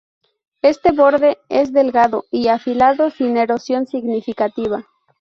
Este 0.63 0.93
borde 0.93 1.37
es 1.47 1.73
delgado 1.73 2.23
y 2.31 2.47
afilado, 2.47 3.11
sin 3.11 3.37
erosión 3.37 3.85
significativa. 3.85 4.83